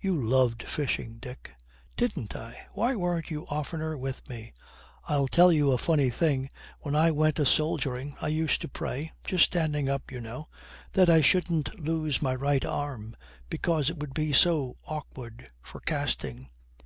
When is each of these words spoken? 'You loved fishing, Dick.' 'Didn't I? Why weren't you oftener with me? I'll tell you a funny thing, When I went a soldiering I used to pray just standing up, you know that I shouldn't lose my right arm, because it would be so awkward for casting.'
'You 0.00 0.18
loved 0.18 0.62
fishing, 0.62 1.18
Dick.' 1.18 1.50
'Didn't 1.98 2.34
I? 2.34 2.66
Why 2.72 2.94
weren't 2.96 3.30
you 3.30 3.44
oftener 3.48 3.94
with 3.98 4.26
me? 4.26 4.54
I'll 5.04 5.28
tell 5.28 5.52
you 5.52 5.70
a 5.70 5.76
funny 5.76 6.08
thing, 6.08 6.48
When 6.80 6.96
I 6.96 7.10
went 7.10 7.38
a 7.38 7.44
soldiering 7.44 8.14
I 8.18 8.28
used 8.28 8.62
to 8.62 8.68
pray 8.68 9.12
just 9.22 9.44
standing 9.44 9.86
up, 9.90 10.10
you 10.10 10.22
know 10.22 10.48
that 10.94 11.10
I 11.10 11.20
shouldn't 11.20 11.78
lose 11.78 12.22
my 12.22 12.34
right 12.34 12.64
arm, 12.64 13.16
because 13.50 13.90
it 13.90 13.98
would 13.98 14.14
be 14.14 14.32
so 14.32 14.78
awkward 14.86 15.50
for 15.60 15.80
casting.' 15.80 16.48